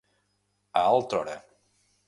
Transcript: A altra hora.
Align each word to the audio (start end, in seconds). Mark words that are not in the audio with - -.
A 0.81 0.83
altra 0.95 1.21
hora. 1.21 1.39